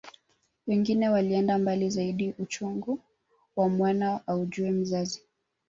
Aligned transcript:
Wengine 0.67 1.09
walienda 1.09 1.57
mbali 1.57 1.89
zaidi 1.89 2.33
uchungu 2.39 2.99
wa 3.55 3.69
mwana 3.69 4.27
aujuae 4.27 4.71
mzazi 4.71 5.21